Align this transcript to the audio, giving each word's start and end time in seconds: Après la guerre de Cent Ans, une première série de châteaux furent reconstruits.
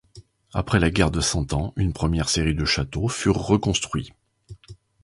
Après 0.51 0.79
la 0.79 0.89
guerre 0.89 1.11
de 1.11 1.21
Cent 1.21 1.53
Ans, 1.53 1.73
une 1.75 1.93
première 1.93 2.27
série 2.27 2.55
de 2.55 2.65
châteaux 2.65 3.07
furent 3.07 3.37
reconstruits. 3.37 4.13